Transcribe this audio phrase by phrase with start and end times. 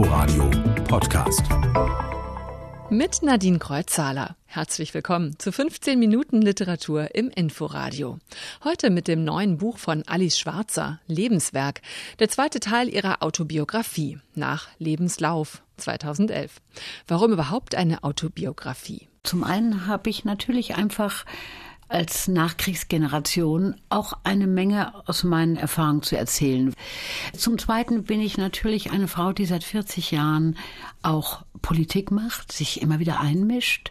[0.00, 0.50] Inforadio
[0.88, 1.42] Podcast.
[2.88, 4.34] Mit Nadine Kreuzzahler.
[4.46, 8.18] Herzlich willkommen zu 15 Minuten Literatur im Inforadio.
[8.64, 11.82] Heute mit dem neuen Buch von Alice Schwarzer, Lebenswerk,
[12.18, 16.62] der zweite Teil ihrer Autobiografie nach Lebenslauf 2011.
[17.06, 19.06] Warum überhaupt eine Autobiografie?
[19.22, 21.26] Zum einen habe ich natürlich einfach
[21.90, 26.72] als Nachkriegsgeneration auch eine Menge aus meinen Erfahrungen zu erzählen.
[27.36, 30.56] Zum Zweiten bin ich natürlich eine Frau, die seit 40 Jahren
[31.02, 33.90] auch Politik macht, sich immer wieder einmischt.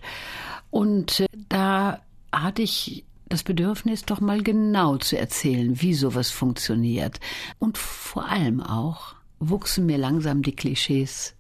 [0.72, 2.00] Und äh, da
[2.32, 7.20] hatte ich das Bedürfnis, doch mal genau zu erzählen, wie sowas funktioniert.
[7.60, 11.36] Und vor allem auch wuchsen mir langsam die Klischees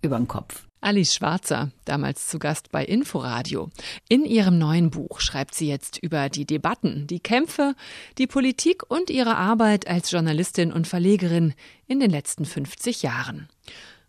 [0.00, 0.67] über den Kopf.
[0.80, 3.70] Alice Schwarzer, damals zu Gast bei Inforadio.
[4.08, 7.74] In ihrem neuen Buch schreibt sie jetzt über die Debatten, die Kämpfe,
[8.16, 11.54] die Politik und ihre Arbeit als Journalistin und Verlegerin
[11.86, 13.48] in den letzten 50 Jahren.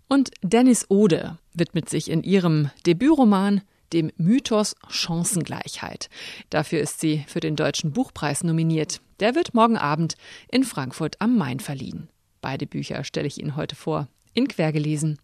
[0.07, 3.61] Und Dennis Ode widmet sich in ihrem Debütroman
[3.93, 6.09] dem Mythos Chancengleichheit.
[6.49, 9.01] Dafür ist sie für den Deutschen Buchpreis nominiert.
[9.19, 10.15] Der wird morgen Abend
[10.51, 12.09] in Frankfurt am Main verliehen.
[12.41, 15.19] Beide Bücher stelle ich Ihnen heute vor, in Quergelesen.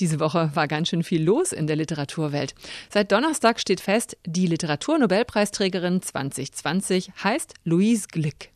[0.00, 2.54] Diese Woche war ganz schön viel los in der Literaturwelt.
[2.88, 8.50] Seit Donnerstag steht fest, die Literaturnobelpreisträgerin 2020 heißt Louise Glick.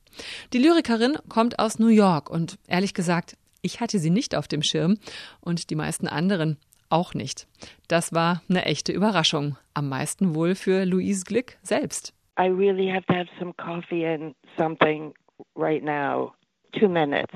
[0.53, 4.63] Die Lyrikerin kommt aus New York und ehrlich gesagt, ich hatte sie nicht auf dem
[4.63, 4.99] Schirm
[5.41, 6.59] und die meisten anderen
[6.91, 7.47] auch nicht.
[7.87, 12.15] Das war eine echte Überraschung, am meisten wohl für Louise Glick selbst.
[12.39, 15.13] I really have to have some coffee and something
[15.57, 16.33] right now.
[16.73, 17.33] Two minutes.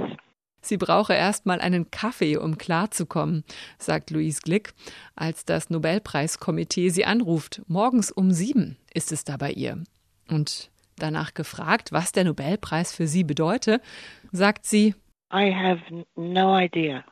[0.62, 3.44] Sie brauche erst mal einen Kaffee, um klarzukommen,
[3.78, 4.72] sagt Louise Glick,
[5.16, 7.62] als das Nobelpreiskomitee sie anruft.
[7.66, 9.82] Morgens um sieben ist es da bei ihr.
[10.30, 13.80] Und danach gefragt, was der Nobelpreis für sie bedeute,
[14.30, 14.94] sagt sie,
[15.32, 15.80] I have
[16.14, 17.04] no idea.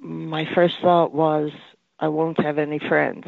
[0.00, 1.50] My first thought was,
[1.98, 3.26] I won't have any friends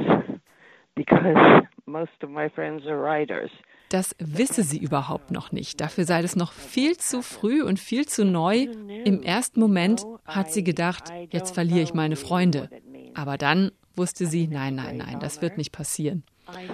[0.95, 3.51] because most of my friends are writers.
[3.89, 5.81] Das wisse sie überhaupt noch nicht.
[5.81, 8.67] Dafür sei es noch viel zu früh und viel zu neu.
[9.05, 12.69] Im ersten Moment hat sie gedacht, jetzt verliere ich meine Freunde.
[13.15, 16.25] Aber dann wusste sie, nein, nein, nein, das wird nicht passieren.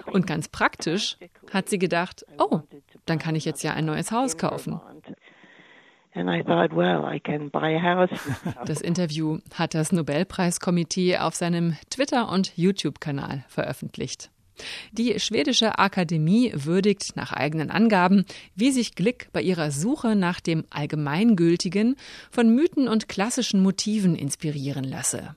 [0.07, 1.17] Und ganz praktisch
[1.53, 2.61] hat sie gedacht, oh,
[3.07, 4.81] dann kann ich jetzt ja ein neues Haus kaufen.
[8.67, 14.31] Das Interview hat das Nobelpreiskomitee auf seinem Twitter- und YouTube-Kanal veröffentlicht.
[14.93, 18.25] Die schwedische Akademie würdigt nach eigenen Angaben,
[18.55, 21.97] wie sich Glick bei ihrer Suche nach dem Allgemeingültigen
[22.31, 25.35] von Mythen und klassischen Motiven inspirieren lasse.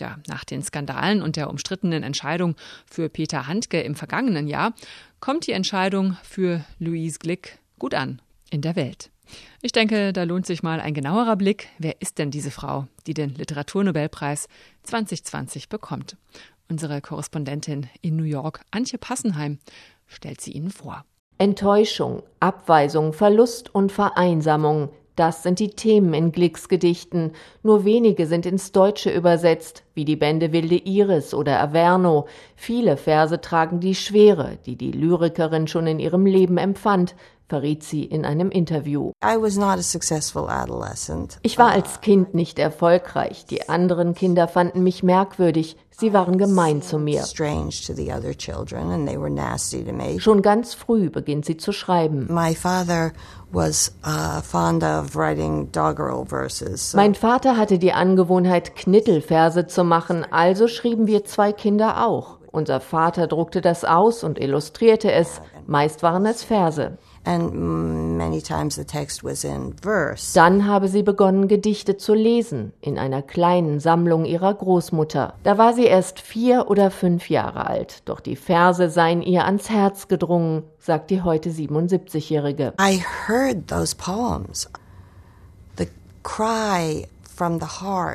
[0.00, 2.54] Ja, nach den Skandalen und der umstrittenen Entscheidung
[2.88, 4.74] für Peter Handke im vergangenen Jahr
[5.20, 9.10] kommt die Entscheidung für Louise Glick gut an in der Welt.
[9.60, 11.68] Ich denke, da lohnt sich mal ein genauerer Blick.
[11.78, 14.48] Wer ist denn diese Frau, die den Literaturnobelpreis
[14.84, 16.16] 2020 bekommt?
[16.70, 19.58] Unsere Korrespondentin in New York, Antje Passenheim,
[20.06, 21.04] stellt sie Ihnen vor.
[21.38, 27.32] Enttäuschung, Abweisung, Verlust und Vereinsamung, das sind die Themen in Glicks Gedichten.
[27.64, 32.28] Nur wenige sind ins Deutsche übersetzt, wie die Bände Wilde Iris oder Averno.
[32.54, 37.16] Viele Verse tragen die Schwere, die die Lyrikerin schon in ihrem Leben empfand,
[37.48, 39.12] verriet sie in einem Interview.
[41.42, 43.46] Ich war als Kind nicht erfolgreich.
[43.46, 45.76] Die anderen Kinder fanden mich merkwürdig.
[45.90, 47.22] Sie waren gemein zu mir.
[50.20, 52.28] Schon ganz früh beginnt sie zu schreiben.
[52.30, 52.34] Uh,
[56.94, 62.38] mein Vater hatte die Angewohnheit, Knittelverse zu machen, also schrieben wir zwei Kinder auch.
[62.52, 65.40] Unser Vater druckte das aus und illustrierte es.
[65.66, 66.96] Meist waren es Verse.
[70.34, 75.34] Dann habe sie begonnen, Gedichte zu lesen in einer kleinen Sammlung ihrer Großmutter.
[75.42, 79.68] Da war sie erst vier oder fünf Jahre alt, doch die Verse seien ihr ans
[79.68, 82.72] Herz gedrungen, sagt die heute 77-Jährige.
[82.80, 84.70] I heard those poems.
[85.76, 85.88] The
[86.22, 87.06] cry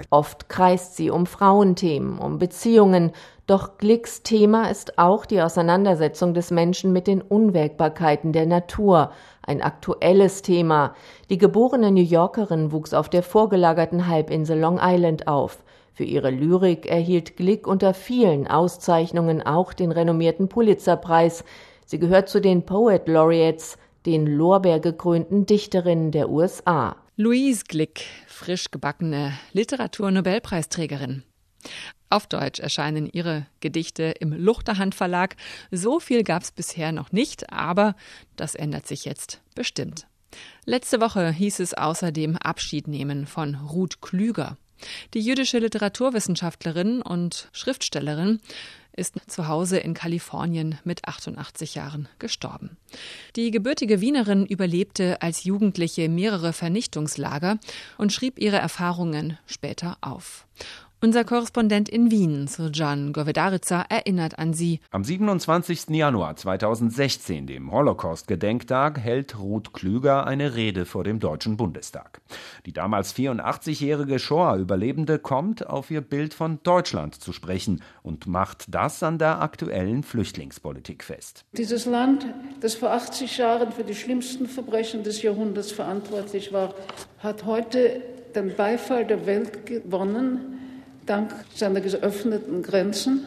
[0.09, 3.11] Oft kreist sie um Frauenthemen, um Beziehungen,
[3.45, 9.11] doch Glicks Thema ist auch die Auseinandersetzung des Menschen mit den Unwägbarkeiten der Natur,
[9.41, 10.93] ein aktuelles Thema.
[11.29, 15.61] Die geborene New Yorkerin wuchs auf der vorgelagerten Halbinsel Long Island auf.
[15.91, 21.43] Für ihre Lyrik erhielt Glick unter vielen Auszeichnungen auch den renommierten Pulitzerpreis.
[21.85, 26.95] Sie gehört zu den Poet Laureates, den lorbeergekrönten Dichterinnen der USA.
[27.15, 31.21] Louise Glick, frisch gebackene Literaturnobelpreisträgerin.
[32.09, 35.35] Auf Deutsch erscheinen ihre Gedichte im Luchterhand Verlag.
[35.69, 37.95] So viel gab es bisher noch nicht, aber
[38.35, 40.07] das ändert sich jetzt bestimmt.
[40.65, 44.57] Letzte Woche hieß es außerdem Abschied nehmen von Ruth Klüger.
[45.13, 48.41] Die jüdische Literaturwissenschaftlerin und Schriftstellerin
[48.95, 52.77] ist zu Hause in Kalifornien mit 88 Jahren gestorben.
[53.35, 57.57] Die gebürtige Wienerin überlebte als Jugendliche mehrere Vernichtungslager
[57.97, 60.45] und schrieb ihre Erfahrungen später auf.
[61.03, 64.79] Unser Korrespondent in Wien, Surjan Govedarica, erinnert an sie.
[64.89, 65.89] Am 27.
[65.89, 72.21] Januar 2016, dem Holocaust-Gedenktag, hält Ruth Klüger eine Rede vor dem Deutschen Bundestag.
[72.65, 79.03] Die damals 84-jährige Shoah-Überlebende kommt auf ihr Bild von Deutschland zu sprechen und macht das
[79.03, 81.43] an der aktuellen Flüchtlingspolitik fest.
[81.51, 82.25] Dieses Land,
[82.61, 86.73] das vor 80 Jahren für die schlimmsten Verbrechen des Jahrhunderts verantwortlich war,
[87.19, 88.01] hat heute
[88.33, 90.52] den Beifall der Welt gewonnen
[91.05, 93.25] dank seiner geöffneten Grenzen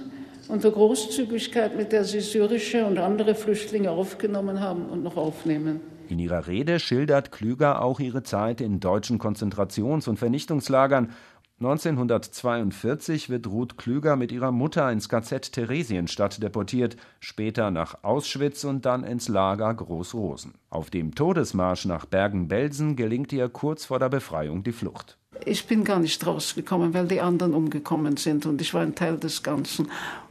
[0.48, 5.80] und der Großzügigkeit, mit der sie syrische und andere Flüchtlinge aufgenommen haben und noch aufnehmen.
[6.08, 11.10] In ihrer Rede schildert Klüger auch ihre Zeit in deutschen Konzentrations- und Vernichtungslagern.
[11.58, 18.84] 1942 wird Ruth Klüger mit ihrer Mutter ins KZ Theresienstadt deportiert, später nach Auschwitz und
[18.84, 20.52] dann ins Lager Großrosen.
[20.68, 25.16] Auf dem Todesmarsch nach Bergen-Belsen gelingt ihr kurz vor der Befreiung die Flucht.
[25.44, 29.18] Ich bin gar nicht rausgekommen, weil die anderen umgekommen sind und ich war ein Teil
[29.18, 29.88] des Ganzen.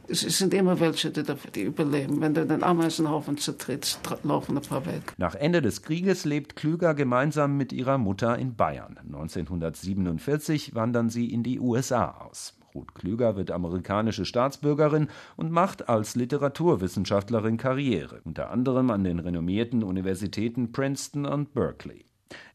[0.08, 1.24] Es sind immer welche, die,
[1.54, 2.20] die überleben.
[2.20, 5.14] Wenn du den Ameisenhaufen zertrittst, laufen ein paar weg.
[5.18, 8.98] Nach Ende des Krieges lebt Klüger gemeinsam mit ihrer Mutter in Bayern.
[9.04, 12.54] 1947 wandern sie in die USA aus.
[12.76, 19.82] Ruth Klüger wird amerikanische Staatsbürgerin und macht als Literaturwissenschaftlerin Karriere, unter anderem an den renommierten
[19.82, 22.04] Universitäten Princeton und Berkeley.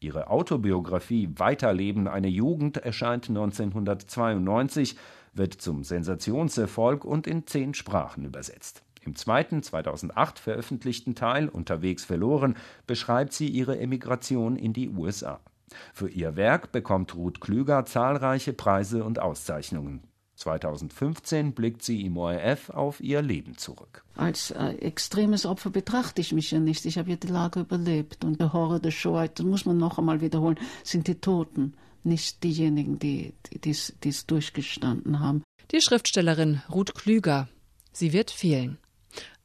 [0.00, 4.96] Ihre Autobiografie Weiterleben eine Jugend erscheint 1992,
[5.34, 8.82] wird zum Sensationserfolg und in zehn Sprachen übersetzt.
[9.04, 15.40] Im zweiten 2008 veröffentlichten Teil Unterwegs verloren beschreibt sie ihre Emigration in die USA.
[15.92, 20.02] Für ihr Werk bekommt Ruth Klüger zahlreiche Preise und Auszeichnungen.
[20.42, 24.04] 2015 blickt sie im ORF auf ihr Leben zurück.
[24.16, 26.84] Als äh, extremes Opfer betrachte ich mich ja nicht.
[26.84, 28.24] Ich habe ja die Lage überlebt.
[28.24, 32.42] Und der Horror der Shoah, das muss man noch einmal wiederholen, sind die Toten, nicht
[32.42, 33.32] diejenigen, die
[33.64, 35.42] es durchgestanden haben.
[35.70, 37.48] Die Schriftstellerin Ruth Klüger.
[37.92, 38.78] Sie wird fehlen.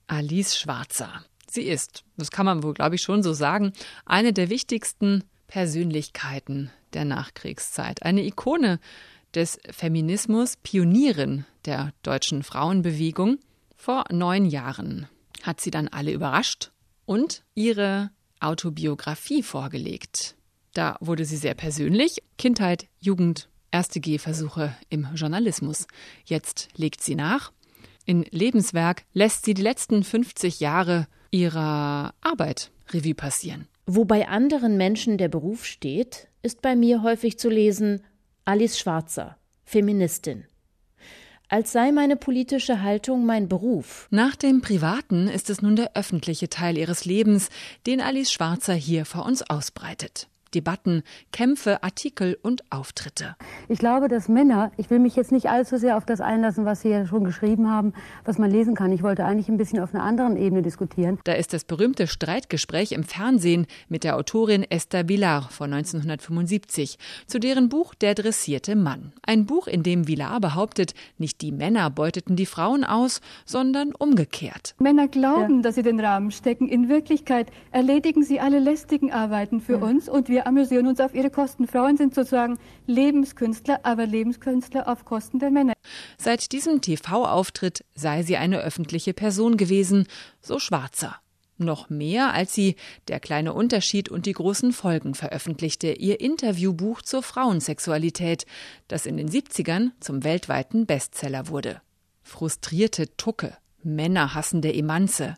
[0.08, 1.24] Alice Schwarzer.
[1.50, 3.72] Sie ist, das kann man wohl, glaube ich, schon so sagen,
[4.06, 8.04] eine der wichtigsten Persönlichkeiten der Nachkriegszeit.
[8.04, 8.80] Eine Ikone
[9.36, 13.40] des Feminismus, Pionierin der deutschen Frauenbewegung.
[13.76, 15.08] Vor neun Jahren
[15.44, 16.72] hat sie dann alle überrascht
[17.06, 20.36] und ihre Autobiografie vorgelegt.
[20.74, 22.22] Da wurde sie sehr persönlich.
[22.38, 25.88] Kindheit, Jugend, erste Gehversuche im Journalismus.
[26.26, 27.52] Jetzt legt sie nach.
[28.06, 33.68] In Lebenswerk lässt sie die letzten 50 Jahre ihrer Arbeit Revue passieren.
[33.86, 38.02] Wo bei anderen Menschen der Beruf steht, ist bei mir häufig zu lesen
[38.48, 39.36] Alice Schwarzer,
[39.66, 40.46] Feministin.
[41.50, 44.08] Als sei meine politische Haltung mein Beruf.
[44.10, 47.50] Nach dem Privaten ist es nun der öffentliche Teil ihres Lebens,
[47.88, 50.30] den Alice Schwarzer hier vor uns ausbreitet.
[50.58, 53.36] Debatten, Kämpfe, Artikel und Auftritte.
[53.70, 56.82] Ich glaube, dass Männer, ich will mich jetzt nicht allzu sehr auf das einlassen, was
[56.82, 57.94] Sie ja schon geschrieben haben,
[58.26, 58.92] was man lesen kann.
[58.92, 61.20] Ich wollte eigentlich ein bisschen auf einer anderen Ebene diskutieren.
[61.26, 67.40] Da ist das berühmte Streitgespräch im Fernsehen mit der Autorin Esther Villar von 1975, zu
[67.40, 69.14] deren Buch Der dressierte Mann.
[69.22, 74.74] Ein Buch, in dem Villar behauptet, nicht die Männer beuteten die Frauen aus, sondern umgekehrt.
[74.80, 75.62] Männer glauben, ja.
[75.62, 76.68] dass sie den Rahmen stecken.
[76.68, 79.86] In Wirklichkeit erledigen sie alle lästigen Arbeiten für ja.
[79.86, 81.68] uns und wir wir amüsieren uns auf ihre Kosten.
[81.68, 85.74] Frauen sind sozusagen Lebenskünstler, aber Lebenskünstler auf Kosten der Männer.
[86.18, 90.08] Seit diesem TV-Auftritt sei sie eine öffentliche Person gewesen,
[90.42, 91.18] so Schwarzer.
[91.58, 92.76] Noch mehr, als sie
[93.08, 98.46] Der kleine Unterschied und die großen Folgen veröffentlichte, ihr Interviewbuch zur Frauensexualität,
[98.88, 101.82] das in den 70ern zum weltweiten Bestseller wurde.
[102.22, 105.36] Frustrierte Tucke, männerhassende Emanze.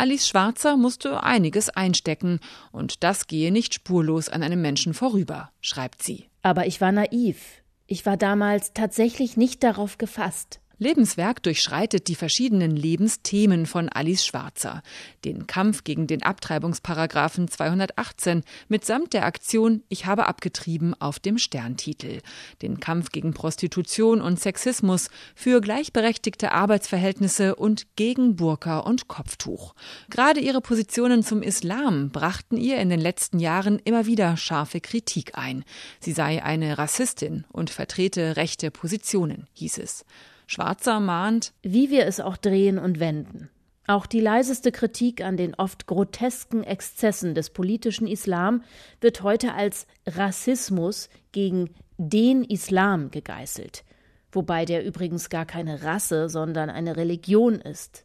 [0.00, 2.40] Alice Schwarzer musste einiges einstecken,
[2.72, 6.30] und das gehe nicht spurlos an einem Menschen vorüber, schreibt sie.
[6.40, 7.60] Aber ich war naiv.
[7.86, 10.60] Ich war damals tatsächlich nicht darauf gefasst.
[10.80, 14.82] Lebenswerk durchschreitet die verschiedenen Lebensthemen von Alice Schwarzer.
[15.26, 22.20] Den Kampf gegen den Abtreibungsparagraphen 218 mitsamt der Aktion Ich habe abgetrieben auf dem Sterntitel.
[22.62, 29.74] Den Kampf gegen Prostitution und Sexismus, für gleichberechtigte Arbeitsverhältnisse und gegen Burka und Kopftuch.
[30.08, 35.36] Gerade ihre Positionen zum Islam brachten ihr in den letzten Jahren immer wieder scharfe Kritik
[35.36, 35.62] ein.
[36.00, 40.06] Sie sei eine Rassistin und vertrete rechte Positionen, hieß es.
[40.50, 43.50] Schwarzer mahnt, wie wir es auch drehen und wenden.
[43.86, 48.64] Auch die leiseste Kritik an den oft grotesken Exzessen des politischen Islam
[49.00, 53.84] wird heute als Rassismus gegen den Islam gegeißelt,
[54.32, 58.04] wobei der übrigens gar keine Rasse, sondern eine Religion ist.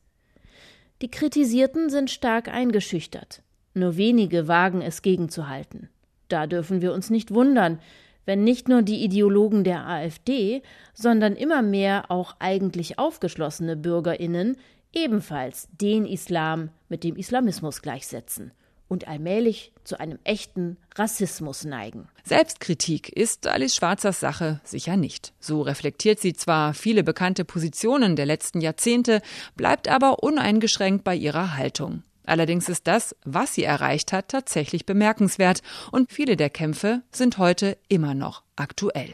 [1.01, 3.41] Die Kritisierten sind stark eingeschüchtert.
[3.73, 5.89] Nur wenige wagen es gegenzuhalten.
[6.27, 7.79] Da dürfen wir uns nicht wundern,
[8.25, 10.61] wenn nicht nur die Ideologen der AfD,
[10.93, 14.57] sondern immer mehr auch eigentlich aufgeschlossene Bürgerinnen
[14.93, 18.51] ebenfalls den Islam mit dem Islamismus gleichsetzen
[18.87, 22.07] und allmählich zu einem echten Rassismus neigen.
[22.23, 25.33] Selbstkritik ist Alice Schwarzers Sache sicher nicht.
[25.39, 29.21] So reflektiert sie zwar viele bekannte Positionen der letzten Jahrzehnte,
[29.55, 32.03] bleibt aber uneingeschränkt bei ihrer Haltung.
[32.25, 37.77] Allerdings ist das, was sie erreicht hat, tatsächlich bemerkenswert und viele der Kämpfe sind heute
[37.87, 39.13] immer noch aktuell.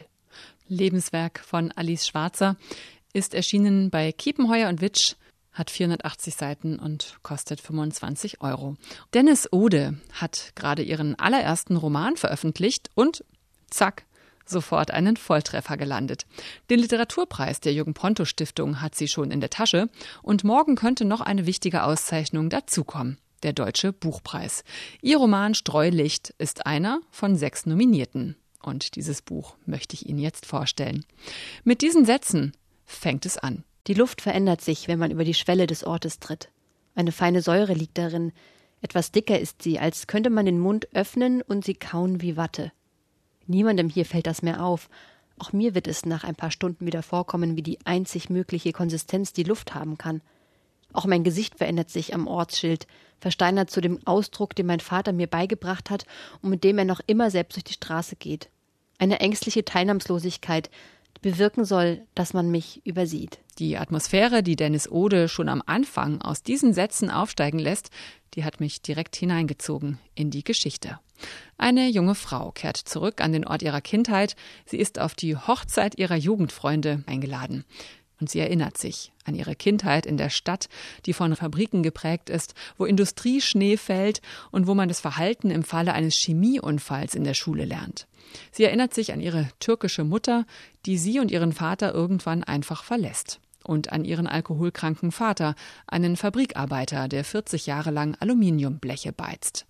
[0.68, 2.56] Lebenswerk von Alice Schwarzer
[3.12, 5.14] ist erschienen bei Kiepenheuer und Witsch,
[5.52, 8.76] hat 480 Seiten und kostet 25 Euro.
[9.12, 13.24] Dennis Ode hat gerade ihren allerersten Roman veröffentlicht und
[13.68, 14.06] zack,
[14.44, 16.26] sofort einen Volltreffer gelandet.
[16.70, 19.88] Den Literaturpreis der Jürgen Ponto Stiftung hat sie schon in der Tasche
[20.22, 23.18] und morgen könnte noch eine wichtige Auszeichnung dazukommen.
[23.42, 24.62] Der Deutsche Buchpreis.
[25.00, 28.36] Ihr Roman Streulicht ist einer von sechs Nominierten.
[28.62, 31.04] Und dieses Buch möchte ich Ihnen jetzt vorstellen.
[31.64, 32.52] Mit diesen Sätzen
[32.84, 33.64] fängt es an.
[33.88, 36.50] Die Luft verändert sich, wenn man über die Schwelle des Ortes tritt.
[36.94, 38.32] Eine feine Säure liegt darin.
[38.80, 42.72] Etwas dicker ist sie, als könnte man den Mund öffnen und sie kauen wie Watte.
[43.52, 44.88] Niemandem hier fällt das mehr auf.
[45.38, 49.32] Auch mir wird es nach ein paar Stunden wieder vorkommen, wie die einzig mögliche Konsistenz
[49.32, 50.22] die Luft haben kann.
[50.92, 52.86] Auch mein Gesicht verändert sich am Ortsschild,
[53.20, 56.06] versteinert zu dem Ausdruck, den mein Vater mir beigebracht hat
[56.40, 58.48] und mit dem er noch immer selbst durch die Straße geht.
[58.98, 60.70] Eine ängstliche Teilnahmslosigkeit,
[61.16, 63.38] die bewirken soll, dass man mich übersieht.
[63.58, 67.90] Die Atmosphäre, die Dennis Ode schon am Anfang aus diesen Sätzen aufsteigen lässt,
[68.34, 70.98] die hat mich direkt hineingezogen in die Geschichte.
[71.58, 74.36] Eine junge Frau kehrt zurück an den Ort ihrer Kindheit.
[74.66, 77.64] Sie ist auf die Hochzeit ihrer Jugendfreunde eingeladen.
[78.22, 80.68] Und sie erinnert sich an ihre Kindheit in der Stadt,
[81.06, 85.92] die von Fabriken geprägt ist, wo Industrieschnee fällt und wo man das Verhalten im Falle
[85.92, 88.06] eines Chemieunfalls in der Schule lernt.
[88.52, 90.46] Sie erinnert sich an ihre türkische Mutter,
[90.86, 93.40] die sie und ihren Vater irgendwann einfach verlässt.
[93.64, 95.56] Und an ihren alkoholkranken Vater,
[95.88, 99.66] einen Fabrikarbeiter, der 40 Jahre lang Aluminiumbleche beizt.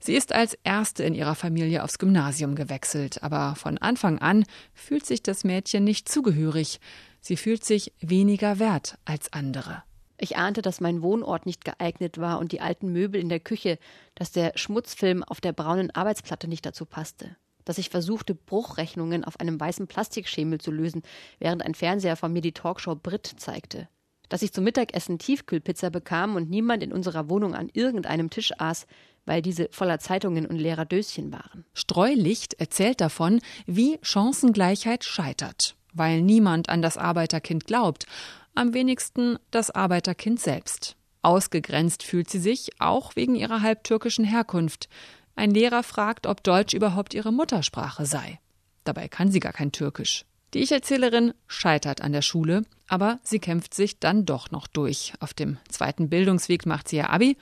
[0.00, 5.04] Sie ist als erste in ihrer Familie aufs Gymnasium gewechselt, aber von Anfang an fühlt
[5.04, 6.80] sich das Mädchen nicht zugehörig.
[7.20, 9.82] Sie fühlt sich weniger wert als andere.
[10.20, 13.78] Ich ahnte, dass mein Wohnort nicht geeignet war und die alten Möbel in der Küche,
[14.16, 17.36] dass der Schmutzfilm auf der braunen Arbeitsplatte nicht dazu passte.
[17.64, 21.02] Dass ich versuchte, Bruchrechnungen auf einem weißen Plastikschemel zu lösen,
[21.38, 23.88] während ein Fernseher von mir die Talkshow Brit zeigte.
[24.28, 28.86] Dass ich zum Mittagessen Tiefkühlpizza bekam und niemand in unserer Wohnung an irgendeinem Tisch aß,
[29.28, 31.64] weil diese voller Zeitungen und leerer Döschen waren.
[31.74, 38.06] Streulicht erzählt davon, wie Chancengleichheit scheitert, weil niemand an das Arbeiterkind glaubt,
[38.54, 40.96] am wenigsten das Arbeiterkind selbst.
[41.22, 44.88] Ausgegrenzt fühlt sie sich, auch wegen ihrer halbtürkischen Herkunft.
[45.36, 48.40] Ein Lehrer fragt, ob Deutsch überhaupt ihre Muttersprache sei.
[48.84, 50.24] Dabei kann sie gar kein Türkisch.
[50.54, 55.12] Die Ich-Erzählerin scheitert an der Schule, aber sie kämpft sich dann doch noch durch.
[55.20, 57.36] Auf dem zweiten Bildungsweg macht sie ihr Abi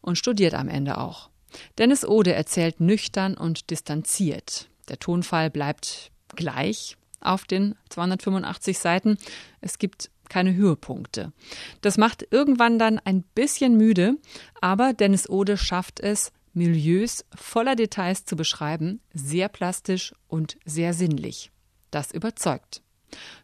[0.00, 1.30] und studiert am Ende auch.
[1.78, 4.68] Dennis Ode erzählt nüchtern und distanziert.
[4.88, 9.18] Der Tonfall bleibt gleich auf den 285 Seiten.
[9.60, 11.32] Es gibt keine Höhepunkte.
[11.80, 14.16] Das macht irgendwann dann ein bisschen müde,
[14.60, 21.50] aber Dennis Ode schafft es, Milieus voller Details zu beschreiben, sehr plastisch und sehr sinnlich.
[21.90, 22.82] Das überzeugt.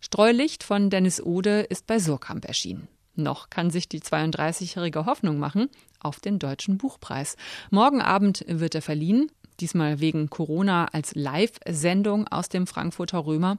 [0.00, 2.88] Streulicht von Dennis Ode ist bei Surkamp erschienen.
[3.14, 5.70] Noch kann sich die 32-jährige Hoffnung machen
[6.04, 7.37] auf den Deutschen Buchpreis.
[7.70, 9.30] Morgen Abend wird er verliehen,
[9.61, 13.58] diesmal wegen Corona als Live-Sendung aus dem Frankfurter Römer.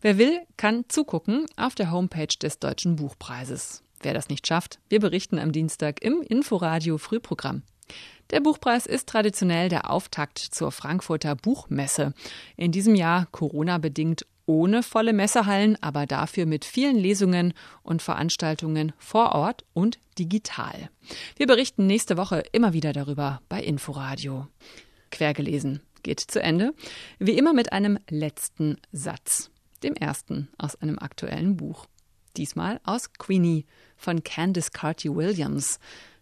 [0.00, 3.82] Wer will, kann zugucken auf der Homepage des Deutschen Buchpreises.
[4.02, 7.62] Wer das nicht schafft, wir berichten am Dienstag im Inforadio Frühprogramm.
[8.30, 12.12] Der Buchpreis ist traditionell der Auftakt zur Frankfurter Buchmesse.
[12.56, 19.32] In diesem Jahr Corona-bedingt ohne volle Messehallen, aber dafür mit vielen Lesungen und Veranstaltungen vor
[19.32, 20.88] Ort und digital.
[21.36, 24.46] Wir berichten nächste Woche immer wieder darüber bei Inforadio.
[25.10, 26.72] Quergelesen geht zu Ende,
[27.18, 29.50] wie immer mit einem letzten Satz,
[29.82, 31.86] dem ersten aus einem aktuellen Buch.
[32.36, 35.80] Diesmal aus Queenie von Candice Carty Williams.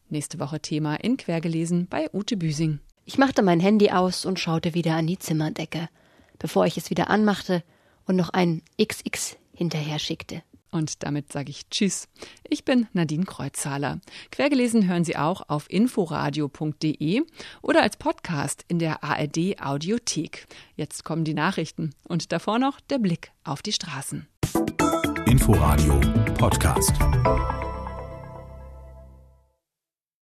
[0.09, 2.78] Nächste Woche Thema in Quergelesen bei Ute Büsing.
[3.04, 5.88] Ich machte mein Handy aus und schaute wieder an die Zimmerdecke.
[6.38, 7.62] Bevor ich es wieder anmachte,
[8.07, 10.43] und noch ein XX hinterher schickte.
[10.75, 12.09] Und damit sage ich Tschüss.
[12.49, 14.01] Ich bin Nadine Kreuzhaler.
[14.33, 17.23] Quergelesen hören Sie auch auf inforadio.de
[17.63, 20.47] oder als Podcast in der ARD Audiothek.
[20.75, 24.27] Jetzt kommen die Nachrichten und davor noch der Blick auf die Straßen.
[25.27, 26.01] Inforadio
[26.37, 26.93] Podcast.